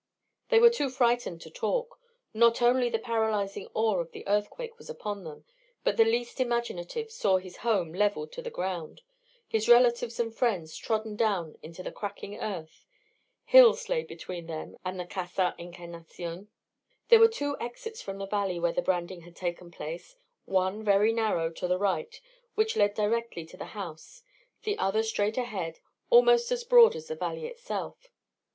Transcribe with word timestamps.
They 0.49 0.57
were 0.57 0.71
too 0.71 0.89
frightened 0.89 1.41
to 1.41 1.51
talk; 1.51 1.99
not 2.33 2.59
only 2.59 2.89
the 2.89 2.97
paralysing 2.97 3.67
awe 3.75 3.99
of 3.99 4.13
the 4.13 4.27
earthquake 4.27 4.79
was 4.79 4.89
upon 4.89 5.23
them, 5.23 5.45
but 5.83 5.95
the 5.95 6.03
least 6.05 6.39
imaginative 6.41 7.11
saw 7.11 7.37
his 7.37 7.57
home 7.57 7.93
levelled 7.93 8.31
to 8.31 8.41
the 8.41 8.49
ground, 8.49 9.03
his 9.47 9.69
relatives 9.69 10.19
and 10.19 10.33
friends 10.35 10.75
trodden 10.75 11.15
down 11.15 11.55
into 11.61 11.83
the 11.83 11.91
cracking 11.91 12.35
earth. 12.39 12.87
Hills 13.45 13.89
lay 13.89 14.01
between 14.01 14.47
them 14.47 14.75
and 14.83 14.99
the 14.99 15.05
Casa 15.05 15.53
Encarnacion. 15.59 16.47
There 17.09 17.19
were 17.19 17.27
two 17.27 17.55
exits 17.59 18.01
from 18.01 18.17
the 18.17 18.25
valley 18.25 18.59
where 18.59 18.73
the 18.73 18.81
branding 18.81 19.21
had 19.21 19.35
taken 19.35 19.69
place: 19.69 20.15
one, 20.45 20.83
very 20.83 21.13
narrow, 21.13 21.51
to 21.51 21.67
the 21.67 21.77
right, 21.77 22.19
which 22.55 22.75
led 22.75 22.95
directly 22.95 23.45
to 23.45 23.55
the 23.55 23.65
house, 23.77 24.23
the 24.63 24.79
other 24.79 25.03
straight 25.03 25.37
ahead, 25.37 25.77
almost 26.09 26.51
as 26.51 26.63
broad 26.63 26.95
as 26.95 27.05
the 27.09 27.15
valley 27.15 27.45
itself. 27.45 28.07